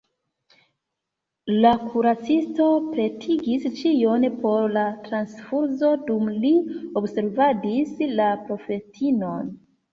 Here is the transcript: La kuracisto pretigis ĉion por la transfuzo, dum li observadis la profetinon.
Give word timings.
La 1.65 1.73
kuracisto 1.89 2.69
pretigis 2.95 3.69
ĉion 3.81 4.27
por 4.47 4.67
la 4.79 4.87
transfuzo, 5.05 5.95
dum 6.11 6.35
li 6.41 6.55
observadis 7.05 7.97
la 8.19 8.35
profetinon. 8.51 9.57